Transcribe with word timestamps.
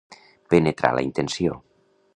Penetrar 0.53 0.91
la 0.99 1.05
intenció. 1.11 1.61